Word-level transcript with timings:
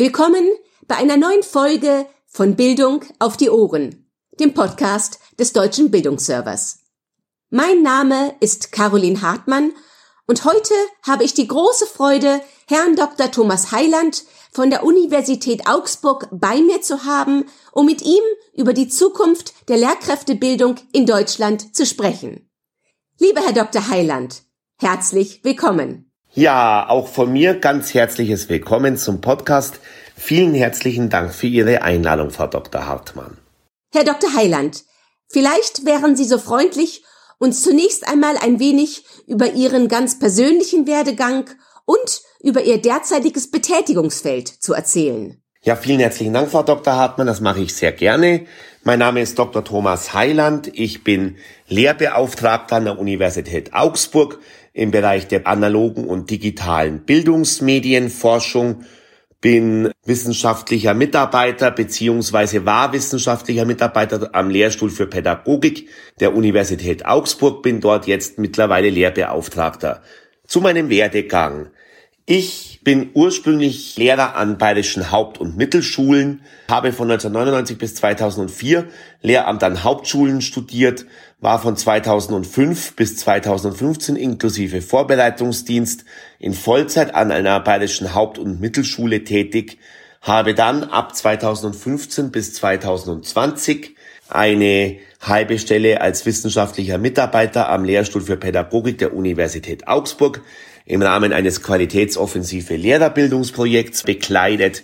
Willkommen 0.00 0.48
bei 0.86 0.94
einer 0.94 1.16
neuen 1.16 1.42
Folge 1.42 2.06
von 2.28 2.54
Bildung 2.54 3.04
auf 3.18 3.36
die 3.36 3.50
Ohren, 3.50 4.08
dem 4.38 4.54
Podcast 4.54 5.18
des 5.40 5.52
Deutschen 5.52 5.90
Bildungsservers. 5.90 6.84
Mein 7.50 7.82
Name 7.82 8.36
ist 8.38 8.70
Caroline 8.70 9.22
Hartmann 9.22 9.72
und 10.28 10.44
heute 10.44 10.72
habe 11.02 11.24
ich 11.24 11.34
die 11.34 11.48
große 11.48 11.86
Freude, 11.86 12.40
Herrn 12.68 12.94
Dr. 12.94 13.32
Thomas 13.32 13.72
Heiland 13.72 14.22
von 14.52 14.70
der 14.70 14.84
Universität 14.84 15.66
Augsburg 15.66 16.28
bei 16.30 16.62
mir 16.62 16.80
zu 16.80 17.04
haben, 17.04 17.46
um 17.72 17.84
mit 17.84 18.00
ihm 18.02 18.22
über 18.52 18.74
die 18.74 18.86
Zukunft 18.86 19.68
der 19.68 19.78
Lehrkräftebildung 19.78 20.76
in 20.92 21.06
Deutschland 21.06 21.74
zu 21.74 21.84
sprechen. 21.84 22.48
Lieber 23.18 23.40
Herr 23.40 23.52
Dr. 23.52 23.88
Heiland, 23.88 24.44
herzlich 24.76 25.42
willkommen. 25.42 26.07
Ja, 26.38 26.88
auch 26.88 27.08
von 27.08 27.32
mir 27.32 27.54
ganz 27.54 27.94
herzliches 27.94 28.48
Willkommen 28.48 28.96
zum 28.96 29.20
Podcast. 29.20 29.80
Vielen 30.14 30.54
herzlichen 30.54 31.10
Dank 31.10 31.34
für 31.34 31.48
Ihre 31.48 31.82
Einladung, 31.82 32.30
Frau 32.30 32.46
Dr. 32.46 32.86
Hartmann. 32.86 33.38
Herr 33.92 34.04
Dr. 34.04 34.32
Heiland, 34.36 34.84
vielleicht 35.28 35.84
wären 35.84 36.14
Sie 36.14 36.22
so 36.22 36.38
freundlich, 36.38 37.02
uns 37.38 37.64
zunächst 37.64 38.06
einmal 38.06 38.36
ein 38.36 38.60
wenig 38.60 39.04
über 39.26 39.54
Ihren 39.54 39.88
ganz 39.88 40.20
persönlichen 40.20 40.86
Werdegang 40.86 41.50
und 41.84 42.22
über 42.40 42.62
Ihr 42.62 42.80
derzeitiges 42.80 43.50
Betätigungsfeld 43.50 44.46
zu 44.46 44.74
erzählen. 44.74 45.42
Ja, 45.62 45.74
vielen 45.74 45.98
herzlichen 45.98 46.34
Dank, 46.34 46.52
Frau 46.52 46.62
Dr. 46.62 46.94
Hartmann. 46.94 47.26
Das 47.26 47.40
mache 47.40 47.62
ich 47.62 47.74
sehr 47.74 47.90
gerne. 47.90 48.46
Mein 48.84 49.00
Name 49.00 49.20
ist 49.20 49.36
Dr. 49.40 49.64
Thomas 49.64 50.14
Heiland. 50.14 50.70
Ich 50.72 51.02
bin 51.02 51.36
Lehrbeauftragter 51.66 52.76
an 52.76 52.84
der 52.84 52.98
Universität 53.00 53.74
Augsburg 53.74 54.38
im 54.78 54.90
Bereich 54.90 55.26
der 55.26 55.46
analogen 55.46 56.06
und 56.06 56.30
digitalen 56.30 57.00
Bildungsmedienforschung, 57.00 58.84
bin 59.40 59.92
wissenschaftlicher 60.04 60.94
Mitarbeiter 60.94 61.70
beziehungsweise 61.70 62.66
war 62.66 62.92
wissenschaftlicher 62.92 63.64
Mitarbeiter 63.64 64.30
am 64.32 64.50
Lehrstuhl 64.50 64.90
für 64.90 65.06
Pädagogik 65.06 65.88
der 66.18 66.34
Universität 66.34 67.06
Augsburg, 67.06 67.62
bin 67.62 67.80
dort 67.80 68.06
jetzt 68.06 68.38
mittlerweile 68.38 68.90
Lehrbeauftragter. 68.90 70.02
Zu 70.46 70.60
meinem 70.60 70.90
Werdegang. 70.90 71.70
Ich 72.30 72.80
bin 72.84 73.08
ursprünglich 73.14 73.96
Lehrer 73.96 74.36
an 74.36 74.58
bayerischen 74.58 75.10
Haupt- 75.10 75.38
und 75.38 75.56
Mittelschulen, 75.56 76.42
habe 76.70 76.92
von 76.92 77.10
1999 77.10 77.78
bis 77.78 77.94
2004 77.94 78.84
Lehramt 79.22 79.64
an 79.64 79.82
Hauptschulen 79.82 80.42
studiert, 80.42 81.06
war 81.40 81.58
von 81.58 81.74
2005 81.74 82.96
bis 82.96 83.16
2015 83.16 84.16
inklusive 84.16 84.82
Vorbereitungsdienst 84.82 86.04
in 86.38 86.52
Vollzeit 86.52 87.14
an 87.14 87.32
einer 87.32 87.60
bayerischen 87.60 88.14
Haupt- 88.14 88.38
und 88.38 88.60
Mittelschule 88.60 89.24
tätig, 89.24 89.78
habe 90.20 90.52
dann 90.52 90.84
ab 90.84 91.16
2015 91.16 92.30
bis 92.30 92.52
2020 92.52 93.96
eine 94.28 94.98
halbe 95.22 95.58
Stelle 95.58 96.02
als 96.02 96.26
wissenschaftlicher 96.26 96.98
Mitarbeiter 96.98 97.70
am 97.70 97.84
Lehrstuhl 97.84 98.20
für 98.20 98.36
Pädagogik 98.36 98.98
der 98.98 99.14
Universität 99.14 99.88
Augsburg 99.88 100.42
im 100.88 101.02
Rahmen 101.02 101.34
eines 101.34 101.62
Qualitätsoffensive 101.62 102.74
Lehrerbildungsprojekts 102.74 104.04
bekleidet 104.04 104.82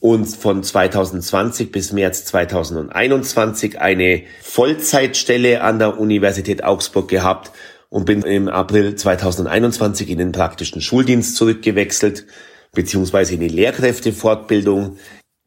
und 0.00 0.26
von 0.26 0.64
2020 0.64 1.70
bis 1.70 1.92
März 1.92 2.24
2021 2.24 3.80
eine 3.80 4.24
Vollzeitstelle 4.42 5.62
an 5.62 5.78
der 5.78 5.98
Universität 5.98 6.64
Augsburg 6.64 7.08
gehabt 7.08 7.52
und 7.88 8.04
bin 8.04 8.22
im 8.22 8.48
April 8.48 8.96
2021 8.96 10.10
in 10.10 10.18
den 10.18 10.32
praktischen 10.32 10.80
Schuldienst 10.80 11.36
zurückgewechselt, 11.36 12.26
beziehungsweise 12.72 13.34
in 13.34 13.40
die 13.40 13.48
Lehrkräftefortbildung 13.48 14.98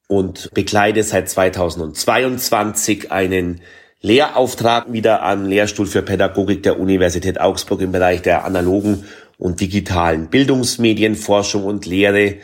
und 0.08 0.52
bekleide 0.54 1.04
seit 1.04 1.30
2022 1.30 3.12
einen 3.12 3.60
Lehrauftrag 4.00 4.92
wieder 4.94 5.22
am 5.22 5.46
Lehrstuhl 5.46 5.86
für 5.86 6.02
Pädagogik 6.02 6.64
der 6.64 6.80
Universität 6.80 7.42
Augsburg 7.42 7.82
im 7.82 7.92
Bereich 7.92 8.22
der 8.22 8.46
analogen 8.46 9.04
und 9.42 9.60
digitalen 9.60 10.30
Bildungsmedienforschung 10.30 11.66
und 11.66 11.88
Lehre 11.88 12.38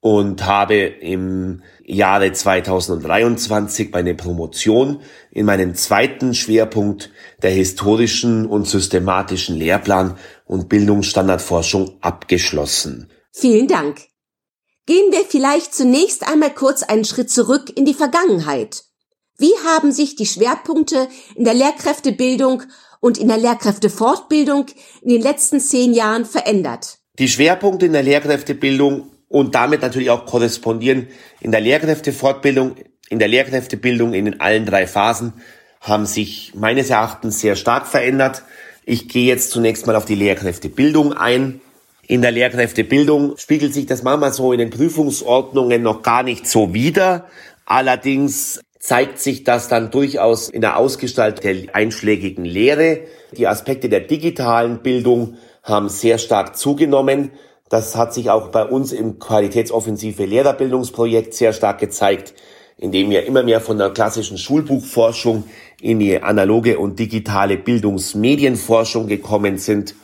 und 0.00 0.44
habe 0.44 0.76
im 0.76 1.62
Jahre 1.82 2.30
2023 2.30 3.90
meine 3.90 4.14
Promotion 4.14 5.00
in 5.30 5.46
meinem 5.46 5.74
zweiten 5.74 6.34
Schwerpunkt 6.34 7.10
der 7.42 7.52
historischen 7.52 8.44
und 8.44 8.68
systematischen 8.68 9.56
Lehrplan 9.56 10.18
und 10.44 10.68
Bildungsstandardforschung 10.68 11.96
abgeschlossen. 12.02 13.10
Vielen 13.32 13.66
Dank. 13.66 14.02
Gehen 14.84 15.12
wir 15.12 15.24
vielleicht 15.26 15.74
zunächst 15.74 16.28
einmal 16.28 16.52
kurz 16.52 16.82
einen 16.82 17.06
Schritt 17.06 17.30
zurück 17.30 17.72
in 17.74 17.86
die 17.86 17.94
Vergangenheit. 17.94 18.84
Wie 19.38 19.54
haben 19.66 19.92
sich 19.92 20.14
die 20.14 20.26
Schwerpunkte 20.26 21.08
in 21.36 21.44
der 21.44 21.54
Lehrkräftebildung 21.54 22.64
und 23.04 23.18
in 23.18 23.28
der 23.28 23.36
Lehrkräftefortbildung 23.36 24.64
in 25.02 25.10
den 25.10 25.20
letzten 25.20 25.60
zehn 25.60 25.92
Jahren 25.92 26.24
verändert? 26.24 27.00
Die 27.18 27.28
Schwerpunkte 27.28 27.84
in 27.84 27.92
der 27.92 28.02
Lehrkräftebildung 28.02 29.10
und 29.28 29.54
damit 29.54 29.82
natürlich 29.82 30.08
auch 30.08 30.24
korrespondieren 30.24 31.08
in 31.42 31.52
der 31.52 31.60
Lehrkräftefortbildung, 31.60 32.76
in 33.10 33.18
der 33.18 33.28
Lehrkräftebildung 33.28 34.14
in 34.14 34.40
allen 34.40 34.64
drei 34.64 34.86
Phasen 34.86 35.34
haben 35.82 36.06
sich 36.06 36.52
meines 36.54 36.88
Erachtens 36.88 37.40
sehr 37.40 37.56
stark 37.56 37.86
verändert. 37.86 38.42
Ich 38.86 39.06
gehe 39.06 39.26
jetzt 39.26 39.50
zunächst 39.50 39.86
mal 39.86 39.96
auf 39.96 40.06
die 40.06 40.14
Lehrkräftebildung 40.14 41.12
ein. 41.12 41.60
In 42.06 42.22
der 42.22 42.30
Lehrkräftebildung 42.30 43.36
spiegelt 43.36 43.74
sich 43.74 43.84
das 43.84 44.02
manchmal 44.02 44.32
so 44.32 44.50
in 44.54 44.60
den 44.60 44.70
Prüfungsordnungen 44.70 45.82
noch 45.82 46.02
gar 46.02 46.22
nicht 46.22 46.46
so 46.46 46.72
wider. 46.72 47.26
Allerdings 47.66 48.60
zeigt 48.84 49.18
sich 49.18 49.44
das 49.44 49.68
dann 49.68 49.90
durchaus 49.90 50.50
in 50.50 50.60
der 50.60 50.76
Ausgestaltung 50.76 51.40
der 51.40 51.74
einschlägigen 51.74 52.44
Lehre. 52.44 53.00
Die 53.32 53.48
Aspekte 53.48 53.88
der 53.88 54.00
digitalen 54.00 54.82
Bildung 54.82 55.38
haben 55.62 55.88
sehr 55.88 56.18
stark 56.18 56.54
zugenommen. 56.54 57.30
Das 57.70 57.96
hat 57.96 58.12
sich 58.12 58.28
auch 58.28 58.48
bei 58.48 58.62
uns 58.62 58.92
im 58.92 59.18
Qualitätsoffensive 59.18 60.26
Lehrerbildungsprojekt 60.26 61.32
sehr 61.32 61.54
stark 61.54 61.78
gezeigt, 61.78 62.34
indem 62.76 63.08
wir 63.08 63.24
immer 63.24 63.42
mehr 63.42 63.62
von 63.62 63.78
der 63.78 63.88
klassischen 63.88 64.36
Schulbuchforschung 64.36 65.44
in 65.80 65.98
die 65.98 66.22
analoge 66.22 66.78
und 66.78 66.98
digitale 66.98 67.56
Bildungsmedienforschung 67.56 69.06
gekommen 69.06 69.56
sind. 69.56 69.94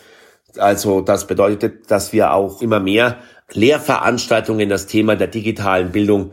Also 0.56 1.02
das 1.02 1.26
bedeutet, 1.26 1.90
dass 1.90 2.14
wir 2.14 2.32
auch 2.32 2.62
immer 2.62 2.80
mehr 2.80 3.18
Lehrveranstaltungen 3.52 4.70
das 4.70 4.86
Thema 4.86 5.16
der 5.16 5.26
digitalen 5.26 5.92
Bildung 5.92 6.30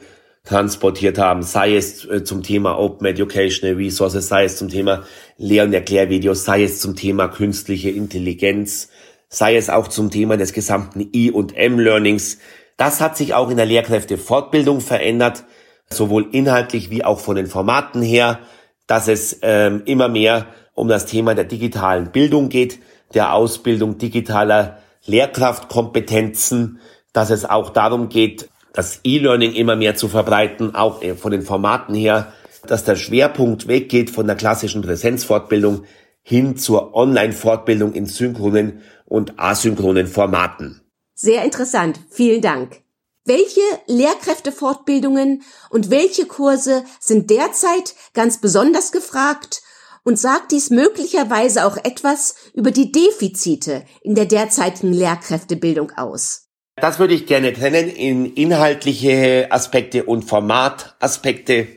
transportiert 0.47 1.18
haben, 1.18 1.44
sei 1.44 1.75
es 1.75 2.06
äh, 2.06 2.24
zum 2.24 2.41
Thema 2.41 2.80
Open 2.80 3.06
Educational 3.06 3.75
Resources, 3.75 4.30
sei 4.30 4.46
es 4.46 4.56
zum 4.56 4.69
Thema 4.69 5.03
Lehr- 5.38 5.66
und 5.66 5.74
Erklärvideos, 5.74 6.46
sei 6.46 6.63
es 6.63 6.80
zum 6.80 6.96
Thema 6.96 7.28
künstliche 7.28 7.90
Intelligenz, 7.90 8.90
sei 9.28 9.57
es 9.57 9.69
auch 9.69 9.90
zum 9.90 10.09
Thema 10.09 10.38
des 10.38 10.53
gesamten 10.53 11.09
E- 11.12 11.31
und 11.31 11.56
M-Learnings. 11.57 12.38
Das 12.78 13.02
hat 13.02 13.18
sich 13.18 13.34
auch 13.34 13.50
in 13.50 13.57
der 13.57 13.66
Lehrkräftefortbildung 13.66 14.80
verändert, 14.80 15.44
sowohl 15.90 16.30
inhaltlich 16.31 16.90
wie 16.90 17.03
auch 17.03 17.19
von 17.19 17.36
den 17.36 17.47
Formaten 17.47 18.02
her, 18.02 18.40
dass 18.88 19.09
es 19.09 19.40
ähm, 19.41 19.81
immer 19.86 20.07
mehr 20.07 20.47
um 20.74 20.88
das 20.88 21.06
Thema 21.06 21.36
der 21.36 21.44
digitalen 21.44 22.12
Bildung 22.12 22.47
geht, 22.47 22.80
der 23.13 23.34
Ausbildung 23.34 23.97
digitaler 23.97 24.78
Lehrkraftkompetenzen, 25.06 26.80
dass 27.12 27.31
es 27.31 27.44
auch 27.44 27.72
darum 27.72 28.07
geht, 28.07 28.50
das 28.78 29.00
E-Learning 29.04 29.54
immer 29.54 29.76
mehr 29.76 29.96
zu 29.96 30.08
verbreiten, 30.08 30.76
auch 30.76 31.02
äh, 31.02 31.16
von 31.16 31.32
den 31.32 31.42
Formaten 31.42 31.96
her, 31.96 32.32
dass 32.68 32.84
der 32.84 32.96
Schwerpunkt 32.96 33.68
weggeht 33.68 34.12
von 34.12 34.28
der 34.28 34.36
klassischen 34.36 34.84
Präsenzfortbildung 34.84 35.86
hin 36.22 36.58
zur 36.58 36.94
Online-Fortbildung 36.94 37.94
in 37.94 38.06
synchronen 38.06 38.84
und 39.06 39.40
asynchronen 39.40 40.06
Formaten. 40.06 40.81
Sehr 41.16 41.44
interessant. 41.44 42.00
Vielen 42.12 42.42
Dank. 42.42 42.81
Welche 43.25 43.62
Lehrkräftefortbildungen 43.88 45.42
und 45.72 45.90
welche 45.90 46.28
Kurse 46.28 46.84
sind 47.00 47.31
derzeit 47.31 47.96
ganz 48.13 48.40
besonders 48.40 48.92
gefragt 48.92 49.63
und 50.04 50.19
sagt 50.19 50.51
dies 50.51 50.69
möglicherweise 50.69 51.66
auch 51.66 51.78
etwas 51.78 52.36
über 52.54 52.69
die 52.69 52.92
Defizite 52.92 53.86
in 54.01 54.13
der 54.13 54.25
derzeitigen 54.25 54.94
Lehrkräftebildung 54.94 55.92
aus? 55.98 56.47
Das 56.79 57.00
würde 57.00 57.15
ich 57.15 57.25
gerne 57.25 57.53
trennen 57.53 57.89
in 57.89 58.27
inhaltliche 58.27 59.47
Aspekte 59.50 60.03
und 60.03 60.25
Formataspekte. 60.25 61.68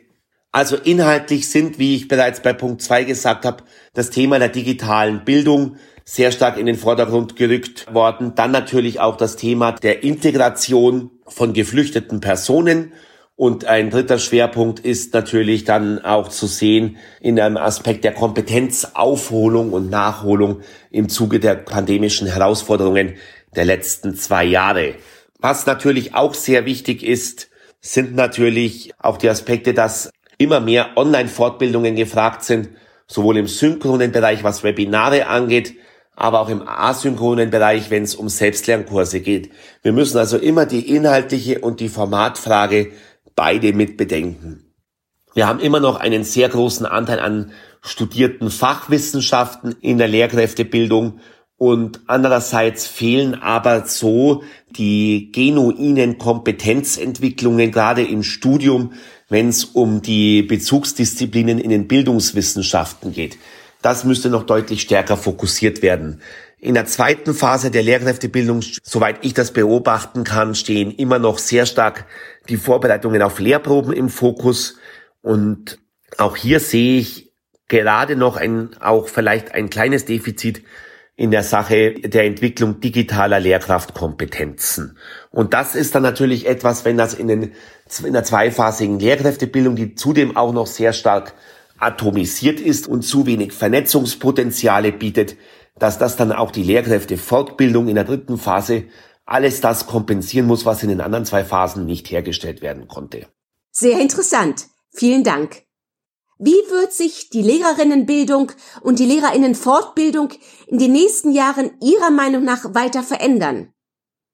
Also 0.52 0.76
inhaltlich 0.76 1.48
sind, 1.48 1.78
wie 1.78 1.96
ich 1.96 2.06
bereits 2.06 2.40
bei 2.40 2.52
Punkt 2.52 2.82
2 2.82 3.04
gesagt 3.04 3.46
habe, 3.46 3.64
das 3.94 4.10
Thema 4.10 4.38
der 4.38 4.50
digitalen 4.50 5.24
Bildung 5.24 5.76
sehr 6.04 6.32
stark 6.32 6.58
in 6.58 6.66
den 6.66 6.76
Vordergrund 6.76 7.36
gerückt 7.36 7.94
worden. 7.94 8.34
Dann 8.34 8.50
natürlich 8.50 9.00
auch 9.00 9.16
das 9.16 9.36
Thema 9.36 9.72
der 9.72 10.02
Integration 10.02 11.10
von 11.26 11.54
geflüchteten 11.54 12.20
Personen. 12.20 12.92
Und 13.36 13.64
ein 13.64 13.88
dritter 13.88 14.18
Schwerpunkt 14.18 14.80
ist 14.80 15.14
natürlich 15.14 15.64
dann 15.64 16.04
auch 16.04 16.28
zu 16.28 16.46
sehen 16.46 16.98
in 17.22 17.40
einem 17.40 17.56
Aspekt 17.56 18.04
der 18.04 18.12
Kompetenzaufholung 18.12 19.72
und 19.72 19.88
Nachholung 19.88 20.60
im 20.90 21.08
Zuge 21.08 21.40
der 21.40 21.54
pandemischen 21.54 22.26
Herausforderungen 22.26 23.14
der 23.54 23.64
letzten 23.64 24.14
zwei 24.14 24.44
Jahre. 24.44 24.94
Was 25.38 25.66
natürlich 25.66 26.14
auch 26.14 26.34
sehr 26.34 26.66
wichtig 26.66 27.02
ist, 27.02 27.48
sind 27.80 28.14
natürlich 28.14 28.92
auch 28.98 29.16
die 29.16 29.30
Aspekte, 29.30 29.74
dass 29.74 30.10
immer 30.38 30.60
mehr 30.60 30.96
Online-Fortbildungen 30.96 31.96
gefragt 31.96 32.44
sind, 32.44 32.70
sowohl 33.06 33.38
im 33.38 33.46
synchronen 33.46 34.12
Bereich, 34.12 34.44
was 34.44 34.62
Webinare 34.62 35.26
angeht, 35.26 35.74
aber 36.14 36.40
auch 36.40 36.48
im 36.50 36.66
asynchronen 36.66 37.50
Bereich, 37.50 37.90
wenn 37.90 38.02
es 38.02 38.14
um 38.14 38.28
Selbstlernkurse 38.28 39.20
geht. 39.20 39.50
Wir 39.82 39.92
müssen 39.92 40.18
also 40.18 40.36
immer 40.36 40.66
die 40.66 40.94
inhaltliche 40.94 41.60
und 41.60 41.80
die 41.80 41.88
Formatfrage 41.88 42.92
beide 43.34 43.72
mit 43.72 43.96
bedenken. 43.96 44.74
Wir 45.32 45.46
haben 45.46 45.60
immer 45.60 45.80
noch 45.80 45.98
einen 45.98 46.24
sehr 46.24 46.48
großen 46.48 46.84
Anteil 46.84 47.20
an 47.20 47.52
studierten 47.82 48.50
Fachwissenschaften 48.50 49.76
in 49.80 49.96
der 49.96 50.08
Lehrkräftebildung 50.08 51.20
und 51.60 52.00
andererseits 52.06 52.86
fehlen 52.86 53.34
aber 53.34 53.84
so 53.84 54.42
die 54.70 55.30
genuinen 55.30 56.16
Kompetenzentwicklungen, 56.16 57.70
gerade 57.70 58.02
im 58.02 58.22
Studium, 58.22 58.94
wenn 59.28 59.50
es 59.50 59.66
um 59.66 60.00
die 60.00 60.40
Bezugsdisziplinen 60.40 61.58
in 61.58 61.68
den 61.68 61.86
Bildungswissenschaften 61.86 63.12
geht. 63.12 63.36
Das 63.82 64.04
müsste 64.04 64.30
noch 64.30 64.44
deutlich 64.44 64.80
stärker 64.80 65.18
fokussiert 65.18 65.82
werden. 65.82 66.22
In 66.60 66.72
der 66.72 66.86
zweiten 66.86 67.34
Phase 67.34 67.70
der 67.70 67.82
Lehrkräftebildung, 67.82 68.62
soweit 68.82 69.18
ich 69.20 69.34
das 69.34 69.52
beobachten 69.52 70.24
kann, 70.24 70.54
stehen 70.54 70.90
immer 70.90 71.18
noch 71.18 71.36
sehr 71.36 71.66
stark 71.66 72.06
die 72.48 72.56
Vorbereitungen 72.56 73.20
auf 73.20 73.38
Lehrproben 73.38 73.92
im 73.92 74.08
Fokus. 74.08 74.78
Und 75.20 75.78
auch 76.16 76.38
hier 76.38 76.58
sehe 76.58 77.00
ich 77.00 77.34
gerade 77.68 78.16
noch 78.16 78.38
ein, 78.38 78.70
auch 78.80 79.08
vielleicht 79.08 79.52
ein 79.52 79.68
kleines 79.68 80.06
Defizit 80.06 80.62
in 81.20 81.30
der 81.30 81.42
Sache 81.42 81.92
der 81.92 82.24
Entwicklung 82.24 82.80
digitaler 82.80 83.40
Lehrkraftkompetenzen. 83.40 84.96
Und 85.30 85.52
das 85.52 85.74
ist 85.74 85.94
dann 85.94 86.02
natürlich 86.02 86.46
etwas, 86.46 86.86
wenn 86.86 86.96
das 86.96 87.12
in, 87.12 87.28
den, 87.28 87.52
in 88.02 88.12
der 88.14 88.24
zweiphasigen 88.24 88.98
Lehrkräftebildung, 88.98 89.76
die 89.76 89.94
zudem 89.94 90.34
auch 90.34 90.54
noch 90.54 90.66
sehr 90.66 90.94
stark 90.94 91.34
atomisiert 91.78 92.58
ist 92.58 92.88
und 92.88 93.02
zu 93.02 93.26
wenig 93.26 93.52
Vernetzungspotenziale 93.52 94.92
bietet, 94.92 95.36
dass 95.78 95.98
das 95.98 96.16
dann 96.16 96.32
auch 96.32 96.52
die 96.52 96.62
Lehrkräftefortbildung 96.62 97.88
in 97.88 97.96
der 97.96 98.04
dritten 98.04 98.38
Phase 98.38 98.84
alles 99.26 99.60
das 99.60 99.86
kompensieren 99.86 100.46
muss, 100.46 100.64
was 100.64 100.82
in 100.82 100.88
den 100.88 101.02
anderen 101.02 101.26
zwei 101.26 101.44
Phasen 101.44 101.84
nicht 101.84 102.10
hergestellt 102.10 102.62
werden 102.62 102.88
konnte. 102.88 103.26
Sehr 103.72 104.00
interessant. 104.00 104.68
Vielen 104.90 105.22
Dank. 105.22 105.64
Wie 106.42 106.56
wird 106.70 106.94
sich 106.94 107.28
die 107.28 107.42
Lehrerinnenbildung 107.42 108.52
und 108.80 108.98
die 108.98 109.04
Lehrerinnenfortbildung 109.04 110.30
in 110.68 110.78
den 110.78 110.92
nächsten 110.92 111.32
Jahren 111.32 111.72
Ihrer 111.82 112.10
Meinung 112.10 112.44
nach 112.44 112.74
weiter 112.74 113.02
verändern? 113.02 113.74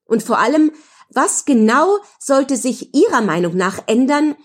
Und 0.05 0.23
vor 0.23 0.39
allem, 0.39 0.71
was 1.09 1.43
genau 1.43 1.97
sollte 2.17 2.55
sich 2.55 2.95
Ihrer 2.95 3.19
Meinung 3.19 3.57
nach 3.57 3.79
ändern, 3.87 4.37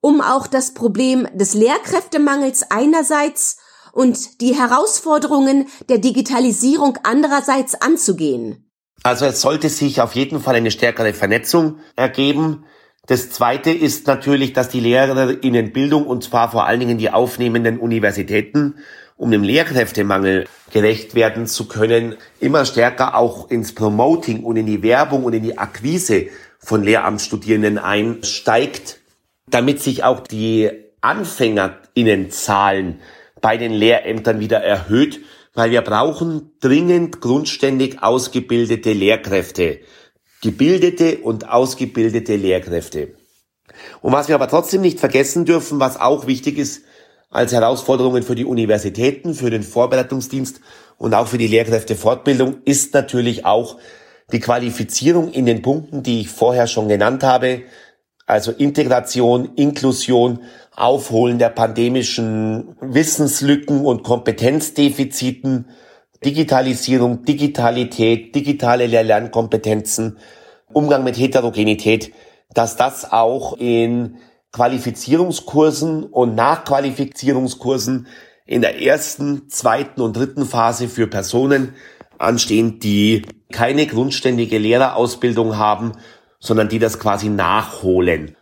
um 0.00 0.20
auch 0.20 0.46
das 0.46 0.74
Problem 0.74 1.26
des 1.34 1.54
Lehrkräftemangels 1.54 2.70
einerseits 2.70 3.56
und 3.92 4.40
die 4.40 4.54
Herausforderungen 4.54 5.66
der 5.88 5.98
Digitalisierung 5.98 6.98
andererseits 7.02 7.74
anzugehen? 7.74 8.70
Also 9.02 9.24
es 9.24 9.40
sollte 9.40 9.70
sich 9.70 10.00
auf 10.00 10.14
jeden 10.14 10.38
Fall 10.38 10.54
eine 10.54 10.70
stärkere 10.70 11.12
Vernetzung 11.14 11.80
ergeben 11.96 12.64
das 13.08 13.30
Zweite 13.30 13.70
ist 13.70 14.06
natürlich, 14.06 14.52
dass 14.52 14.68
die 14.68 14.80
Lehrerinnenbildung, 14.80 16.06
und 16.06 16.22
zwar 16.22 16.50
vor 16.50 16.66
allen 16.66 16.80
Dingen 16.80 16.98
die 16.98 17.10
aufnehmenden 17.10 17.78
Universitäten, 17.78 18.74
um 19.16 19.30
dem 19.30 19.42
Lehrkräftemangel 19.42 20.46
gerecht 20.70 21.14
werden 21.14 21.46
zu 21.46 21.68
können, 21.68 22.16
immer 22.38 22.66
stärker 22.66 23.16
auch 23.16 23.50
ins 23.50 23.74
Promoting 23.74 24.44
und 24.44 24.56
in 24.56 24.66
die 24.66 24.82
Werbung 24.82 25.24
und 25.24 25.32
in 25.32 25.42
die 25.42 25.56
Akquise 25.56 26.26
von 26.58 26.84
Lehramtsstudierenden 26.84 27.78
einsteigt, 27.78 28.98
damit 29.48 29.80
sich 29.80 30.04
auch 30.04 30.20
die 30.20 30.70
Anfängerinnenzahlen 31.00 33.00
bei 33.40 33.56
den 33.56 33.72
Lehrämtern 33.72 34.38
wieder 34.38 34.58
erhöht, 34.58 35.20
weil 35.54 35.70
wir 35.70 35.80
brauchen 35.80 36.50
dringend 36.60 37.22
grundständig 37.22 38.02
ausgebildete 38.02 38.92
Lehrkräfte 38.92 39.80
gebildete 40.42 41.18
und 41.18 41.48
ausgebildete 41.48 42.36
Lehrkräfte. 42.36 43.14
Und 44.00 44.12
was 44.12 44.28
wir 44.28 44.34
aber 44.34 44.48
trotzdem 44.48 44.80
nicht 44.80 45.00
vergessen 45.00 45.44
dürfen, 45.44 45.80
was 45.80 45.98
auch 46.00 46.26
wichtig 46.26 46.58
ist 46.58 46.82
als 47.30 47.52
Herausforderungen 47.52 48.22
für 48.22 48.34
die 48.34 48.44
Universitäten, 48.44 49.34
für 49.34 49.50
den 49.50 49.62
Vorbereitungsdienst 49.62 50.60
und 50.96 51.14
auch 51.14 51.28
für 51.28 51.38
die 51.38 51.46
Lehrkräftefortbildung, 51.46 52.62
ist 52.64 52.94
natürlich 52.94 53.44
auch 53.44 53.76
die 54.32 54.40
Qualifizierung 54.40 55.30
in 55.30 55.46
den 55.46 55.62
Punkten, 55.62 56.02
die 56.02 56.20
ich 56.20 56.28
vorher 56.28 56.66
schon 56.66 56.88
genannt 56.88 57.22
habe, 57.22 57.62
also 58.26 58.52
Integration, 58.52 59.54
Inklusion, 59.56 60.40
Aufholen 60.76 61.38
der 61.38 61.48
pandemischen 61.48 62.76
Wissenslücken 62.80 63.84
und 63.84 64.02
Kompetenzdefiziten, 64.02 65.66
Digitalisierung, 66.24 67.24
Digitalität, 67.24 68.34
digitale 68.34 68.86
Lernkompetenzen, 68.86 70.18
Umgang 70.72 71.04
mit 71.04 71.16
Heterogenität, 71.16 72.12
dass 72.52 72.76
das 72.76 73.12
auch 73.12 73.56
in 73.58 74.16
Qualifizierungskursen 74.52 76.04
und 76.04 76.34
Nachqualifizierungskursen 76.34 78.06
in 78.46 78.62
der 78.62 78.82
ersten, 78.82 79.48
zweiten 79.48 80.00
und 80.00 80.16
dritten 80.16 80.46
Phase 80.46 80.88
für 80.88 81.06
Personen 81.06 81.74
anstehen, 82.18 82.80
die 82.80 83.22
keine 83.52 83.86
grundständige 83.86 84.58
Lehrerausbildung 84.58 85.56
haben, 85.56 85.92
sondern 86.40 86.68
die 86.68 86.78
das 86.78 86.98
quasi 86.98 87.28
nachholen. 87.28 88.36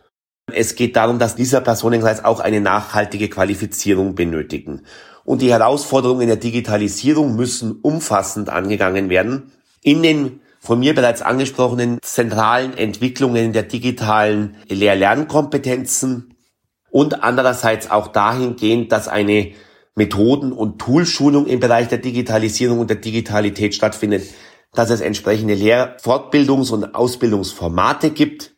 Es 0.51 0.75
geht 0.75 0.95
darum, 0.95 1.19
dass 1.19 1.35
dieser 1.35 1.59
Personenkreis 1.59 2.23
auch 2.23 2.39
eine 2.39 2.61
nachhaltige 2.61 3.27
Qualifizierung 3.29 4.15
benötigen 4.15 4.83
und 5.27 5.41
die 5.41 5.51
Herausforderungen 5.51 6.27
der 6.27 6.37
Digitalisierung 6.37 7.35
müssen 7.35 7.81
umfassend 7.81 8.47
angegangen 8.47 9.09
werden. 9.09 9.51
In 9.81 10.01
den 10.01 10.39
von 10.61 10.79
mir 10.79 10.95
bereits 10.95 11.21
angesprochenen 11.21 11.99
zentralen 12.01 12.77
Entwicklungen 12.77 13.51
der 13.51 13.63
digitalen 13.63 14.55
Lehr-Lernkompetenzen 14.69 16.33
und 16.91 17.23
andererseits 17.23 17.91
auch 17.91 18.07
dahingehend, 18.07 18.93
dass 18.93 19.09
eine 19.09 19.51
Methoden- 19.95 20.53
und 20.53 20.79
Toolschulung 20.79 21.45
im 21.45 21.59
Bereich 21.59 21.89
der 21.89 21.97
Digitalisierung 21.97 22.79
und 22.79 22.89
der 22.89 22.97
Digitalität 22.97 23.75
stattfindet, 23.75 24.23
dass 24.73 24.89
es 24.89 25.01
entsprechende 25.01 25.55
Lehr-, 25.55 25.97
Fortbildungs- 25.97 26.71
und 26.71 26.95
Ausbildungsformate 26.95 28.11
gibt 28.11 28.53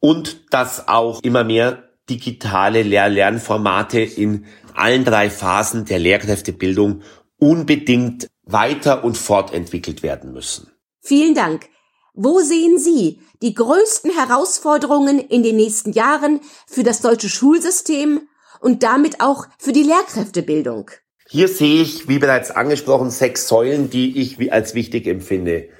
und 0.00 0.54
dass 0.54 0.88
auch 0.88 1.20
immer 1.22 1.44
mehr 1.44 1.82
digitale 2.08 2.82
Lehr-Lernformate 2.82 4.00
in 4.00 4.46
allen 4.74 5.04
drei 5.04 5.30
Phasen 5.30 5.84
der 5.84 5.98
Lehrkräftebildung 5.98 7.02
unbedingt 7.38 8.28
weiter 8.44 9.04
und 9.04 9.16
fortentwickelt 9.16 10.02
werden 10.02 10.32
müssen. 10.32 10.70
Vielen 11.00 11.34
Dank. 11.34 11.68
Wo 12.14 12.40
sehen 12.40 12.78
Sie 12.78 13.20
die 13.42 13.54
größten 13.54 14.12
Herausforderungen 14.12 15.18
in 15.18 15.42
den 15.42 15.56
nächsten 15.56 15.92
Jahren 15.92 16.40
für 16.66 16.84
das 16.84 17.00
deutsche 17.00 17.28
Schulsystem 17.28 18.28
und 18.60 18.82
damit 18.82 19.20
auch 19.20 19.46
für 19.58 19.72
die 19.72 19.82
Lehrkräftebildung? 19.82 20.90
Hier 21.28 21.48
sehe 21.48 21.82
ich, 21.82 22.08
wie 22.08 22.18
bereits 22.18 22.50
angesprochen, 22.50 23.10
sechs 23.10 23.48
Säulen, 23.48 23.90
die 23.90 24.20
ich 24.20 24.52
als 24.52 24.74
wichtig 24.74 25.06
empfinde. 25.06 25.70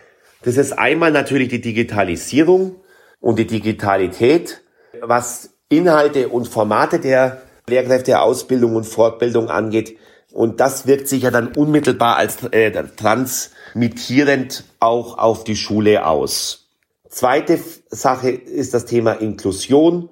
Das 0.42 0.56
ist 0.56 0.72
einmal 0.72 1.12
natürlich 1.12 1.48
die 1.48 1.60
Digitalisierung 1.60 2.80
und 3.20 3.38
die 3.38 3.46
Digitalität, 3.46 4.62
was 5.00 5.54
Inhalte 5.68 6.28
und 6.28 6.48
Formate 6.48 6.98
der 6.98 7.42
Lehrkräfteausbildung 7.68 8.76
und 8.76 8.84
Fortbildung 8.84 9.48
angeht. 9.48 9.96
Und 10.32 10.60
das 10.60 10.86
wirkt 10.86 11.08
sich 11.08 11.22
ja 11.22 11.30
dann 11.30 11.48
unmittelbar 11.48 12.16
als 12.16 12.42
äh, 12.50 12.72
transmittierend 12.96 14.64
auch 14.80 15.18
auf 15.18 15.44
die 15.44 15.56
Schule 15.56 16.06
aus. 16.06 16.68
Zweite 17.08 17.60
Sache 17.88 18.30
ist 18.30 18.74
das 18.74 18.86
Thema 18.86 19.12
Inklusion. 19.12 20.08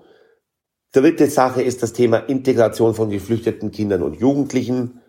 Dritte 0.93 1.27
Sache 1.29 1.63
ist 1.63 1.83
das 1.83 1.93
Thema 1.93 2.19
Integration 2.19 2.95
von 2.95 3.11
geflüchteten 3.11 3.73
Kindern 3.73 4.03
und 4.03 4.21
Jugendlichen. 4.21 5.01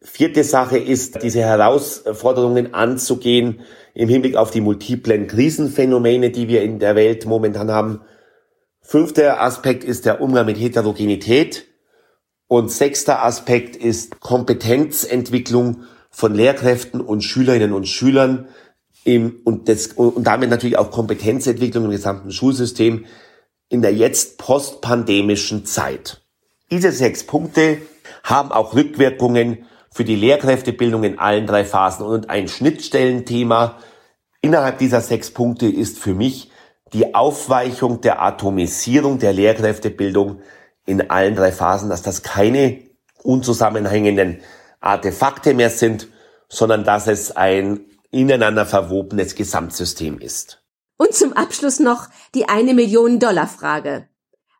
Vierte 0.00 0.44
Sache 0.44 0.78
ist, 0.78 1.22
diese 1.22 1.40
Herausforderungen 1.40 2.74
anzugehen 2.74 3.60
im 3.94 4.08
Hinblick 4.08 4.36
auf 4.36 4.52
die 4.52 4.60
multiplen 4.60 5.26
Krisenphänomene, 5.26 6.30
die 6.30 6.46
wir 6.46 6.62
in 6.62 6.78
der 6.78 6.94
Welt 6.94 7.26
momentan 7.26 7.72
haben. 7.72 8.02
Fünfter 8.82 9.42
Aspekt 9.42 9.82
ist 9.82 10.04
der 10.04 10.20
Umgang 10.20 10.46
mit 10.46 10.60
Heterogenität. 10.60 11.65
Und 12.48 12.70
sechster 12.70 13.24
Aspekt 13.24 13.76
ist 13.76 14.20
Kompetenzentwicklung 14.20 15.84
von 16.10 16.34
Lehrkräften 16.34 17.00
und 17.00 17.22
Schülerinnen 17.22 17.72
und 17.72 17.88
Schülern 17.88 18.48
im, 19.04 19.40
und, 19.44 19.68
das, 19.68 19.88
und 19.88 20.24
damit 20.24 20.50
natürlich 20.50 20.78
auch 20.78 20.90
Kompetenzentwicklung 20.90 21.84
im 21.84 21.90
gesamten 21.90 22.30
Schulsystem 22.30 23.04
in 23.68 23.82
der 23.82 23.92
jetzt 23.92 24.38
postpandemischen 24.38 25.64
Zeit. 25.64 26.22
Diese 26.70 26.92
sechs 26.92 27.24
Punkte 27.24 27.78
haben 28.22 28.52
auch 28.52 28.74
Rückwirkungen 28.74 29.66
für 29.90 30.04
die 30.04 30.16
Lehrkräftebildung 30.16 31.04
in 31.04 31.18
allen 31.18 31.46
drei 31.46 31.64
Phasen 31.64 32.06
und 32.06 32.30
ein 32.30 32.48
Schnittstellenthema 32.48 33.78
innerhalb 34.40 34.78
dieser 34.78 35.00
sechs 35.00 35.30
Punkte 35.30 35.66
ist 35.66 35.98
für 35.98 36.14
mich 36.14 36.50
die 36.92 37.14
Aufweichung 37.14 38.00
der 38.00 38.22
Atomisierung 38.22 39.18
der 39.18 39.32
Lehrkräftebildung 39.32 40.40
in 40.86 41.10
allen 41.10 41.34
drei 41.34 41.52
Phasen, 41.52 41.90
dass 41.90 42.02
das 42.02 42.22
keine 42.22 42.82
unzusammenhängenden 43.22 44.40
Artefakte 44.80 45.52
mehr 45.52 45.70
sind, 45.70 46.08
sondern 46.48 46.84
dass 46.84 47.08
es 47.08 47.36
ein 47.36 47.80
ineinander 48.10 48.64
verwobenes 48.64 49.34
Gesamtsystem 49.34 50.18
ist. 50.18 50.62
Und 50.96 51.12
zum 51.12 51.32
Abschluss 51.34 51.80
noch 51.80 52.08
die 52.34 52.48
eine 52.48 52.72
Million 52.72 53.18
Dollar 53.18 53.48
Frage. 53.48 54.08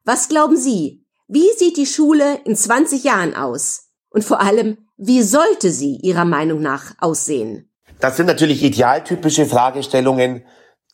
Was 0.05 0.29
glauben 0.29 0.57
Sie? 0.57 1.07
Wie 1.29 1.49
sieht 1.57 1.77
die 1.77 1.87
Schule 1.87 2.41
in 2.45 2.55
20 2.55 3.05
Jahren 3.05 3.35
aus? 3.35 3.89
Und 4.11 4.25
vor 4.25 4.41
allem, 4.41 4.79
wie 4.97 5.23
sollte 5.23 5.71
sie 5.71 5.97
Ihrer 5.97 6.25
Meinung 6.25 6.61
nach 6.61 6.95
aussehen? 6.99 7.71
Das 8.01 8.17
sind 8.17 8.27
natürlich 8.27 8.63
idealtypische 8.63 9.47
Fragestellungen. 9.47 10.45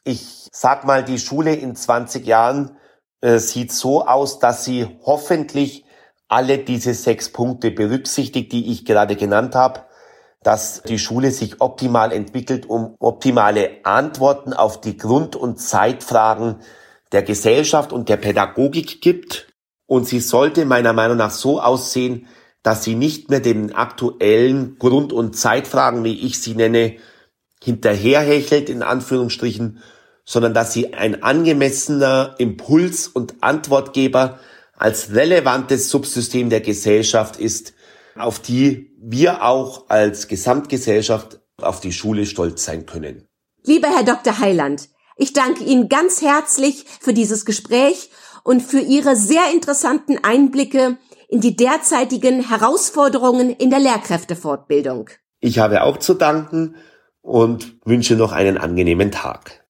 Ich 0.05 0.49
sag 0.53 0.85
mal, 0.85 1.05
die 1.05 1.19
Schule 1.19 1.55
in 1.55 1.75
20 1.75 2.27
Jahren 2.27 2.77
äh, 3.23 3.39
sieht 3.39 3.73
so 3.73 4.07
aus, 4.07 4.39
dass 4.39 4.65
sie 4.65 4.87
hoffentlich 5.05 5.85
alle 6.29 6.59
diese 6.59 6.95
sechs 6.95 7.31
Punkte 7.31 7.71
berücksichtigt, 7.71 8.53
die 8.53 8.71
ich 8.71 8.85
gerade 8.85 9.17
genannt 9.17 9.55
habe, 9.55 9.81
dass 10.43 10.83
die 10.83 10.99
Schule 10.99 11.31
sich 11.31 11.61
optimal 11.61 12.13
entwickelt, 12.13 12.69
um 12.69 12.97
optimale 12.99 13.85
Antworten 13.85 14.53
auf 14.53 14.81
die 14.81 14.97
Grund- 14.97 15.37
und 15.37 15.61
Zeitfragen 15.61 16.57
der 17.13 17.23
Gesellschaft 17.23 17.93
und 17.93 18.09
der 18.09 18.17
Pädagogik 18.17 19.01
gibt. 19.01 19.49
Und 19.87 20.09
sie 20.09 20.21
sollte 20.21 20.65
meiner 20.65 20.93
Meinung 20.93 21.17
nach 21.17 21.31
so 21.31 21.61
aussehen, 21.61 22.27
dass 22.63 22.83
sie 22.83 22.95
nicht 22.95 23.29
mehr 23.29 23.41
den 23.41 23.75
aktuellen 23.75 24.79
Grund- 24.79 25.13
und 25.13 25.37
Zeitfragen, 25.37 26.05
wie 26.05 26.27
ich 26.27 26.41
sie 26.41 26.55
nenne, 26.55 26.97
hinterherhechelt, 27.63 28.69
in 28.69 28.83
Anführungsstrichen, 28.83 29.81
sondern 30.25 30.55
dass 30.55 30.73
sie 30.73 30.95
ein 30.95 31.23
angemessener 31.23 32.35
Impuls- 32.39 33.09
und 33.09 33.43
Antwortgeber 33.43 34.39
als 34.77 35.15
relevantes 35.15 35.91
Subsystem 35.91 36.51
der 36.51 36.61
Gesellschaft 36.61 37.37
ist, 37.37 37.75
auf 38.17 38.41
die 38.41 38.93
wir 39.01 39.45
auch 39.45 39.89
als 39.89 40.29
Gesamtgesellschaft 40.29 41.41
auf 41.61 41.81
die 41.81 41.93
Schule 41.93 42.27
stolz 42.27 42.65
sein 42.65 42.87
können. 42.87 43.27
Lieber 43.65 43.89
Herr 43.89 44.05
Dr. 44.05 44.39
Heiland, 44.39 44.89
ich 45.17 45.33
danke 45.33 45.65
Ihnen 45.65 45.89
ganz 45.89 46.23
herzlich 46.23 46.85
für 47.01 47.13
dieses 47.13 47.45
Gespräch 47.45 48.11
und 48.45 48.61
für 48.61 48.81
Ihre 48.81 49.17
sehr 49.17 49.53
interessanten 49.53 50.19
Einblicke 50.23 50.99
in 51.29 51.41
die 51.41 51.57
derzeitigen 51.57 52.49
Herausforderungen 52.49 53.51
in 53.51 53.71
der 53.71 53.79
Lehrkräftefortbildung. 53.79 55.11
Ich 55.41 55.59
habe 55.59 55.83
auch 55.83 55.99
zu 55.99 56.15
danken 56.15 56.77
und 57.21 57.77
wünsche 57.85 58.17
noch 58.17 58.33
einen 58.33 58.59
angenehmen 58.59 59.11
Tag. 59.11 59.62